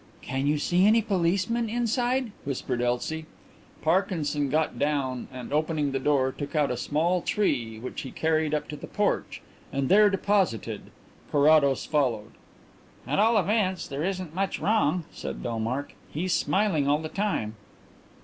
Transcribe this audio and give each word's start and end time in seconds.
"Can 0.23 0.47
you 0.47 0.57
see 0.57 0.87
any 0.87 1.03
policemen 1.03 1.69
inside?" 1.69 2.31
whispered 2.43 2.81
Elsie. 2.81 3.27
Parkinson 3.83 4.49
got 4.49 4.79
down 4.79 5.27
and 5.31 5.53
opening 5.53 5.91
the 5.91 5.99
door 5.99 6.31
took 6.31 6.55
out 6.55 6.71
a 6.71 6.75
small 6.75 7.21
tree 7.21 7.77
which 7.77 8.01
he 8.01 8.09
carried 8.09 8.55
up 8.55 8.67
to 8.69 8.75
the 8.75 8.87
porch 8.87 9.43
and 9.71 9.89
there 9.89 10.09
deposited. 10.09 10.89
Carrados 11.31 11.85
followed. 11.85 12.31
"At 13.05 13.19
all 13.19 13.37
events 13.37 13.87
there 13.87 14.03
isn't 14.03 14.33
much 14.33 14.57
wrong," 14.57 15.03
said 15.11 15.43
Bellmark. 15.43 15.93
"He's 16.11 16.33
smiling 16.33 16.87
all 16.87 16.97
the 16.97 17.07
time." 17.07 17.53